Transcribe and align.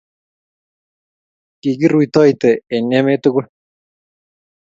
Kikirutoite 1.61 2.51
eng' 2.75 2.95
emet 2.99 3.19
tugul. 3.23 3.45